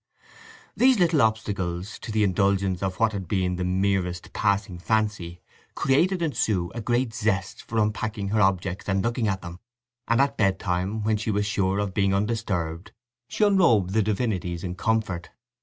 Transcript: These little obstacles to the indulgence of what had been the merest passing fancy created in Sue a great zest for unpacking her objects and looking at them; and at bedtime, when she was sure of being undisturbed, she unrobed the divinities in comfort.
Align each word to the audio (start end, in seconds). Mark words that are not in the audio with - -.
These 0.75 0.97
little 0.97 1.21
obstacles 1.21 1.99
to 1.99 2.11
the 2.11 2.23
indulgence 2.23 2.81
of 2.81 2.99
what 2.99 3.11
had 3.13 3.27
been 3.27 3.55
the 3.57 3.63
merest 3.63 4.33
passing 4.33 4.79
fancy 4.79 5.43
created 5.75 6.23
in 6.23 6.33
Sue 6.33 6.71
a 6.73 6.81
great 6.81 7.13
zest 7.13 7.61
for 7.61 7.77
unpacking 7.77 8.29
her 8.29 8.41
objects 8.41 8.89
and 8.89 9.03
looking 9.03 9.27
at 9.27 9.43
them; 9.43 9.59
and 10.07 10.19
at 10.19 10.37
bedtime, 10.37 11.03
when 11.03 11.17
she 11.17 11.29
was 11.29 11.45
sure 11.45 11.77
of 11.77 11.93
being 11.93 12.15
undisturbed, 12.15 12.93
she 13.27 13.43
unrobed 13.43 13.91
the 13.93 14.01
divinities 14.01 14.63
in 14.63 14.73
comfort. 14.73 15.29